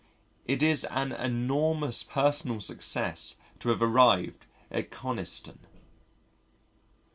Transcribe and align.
It 0.47 0.63
is 0.63 0.83
an 0.85 1.11
enormous 1.11 2.01
personal 2.01 2.59
success 2.59 3.35
to 3.59 3.69
have 3.69 3.83
arrived 3.83 4.47
at 4.71 4.89
Coniston! 4.89 5.59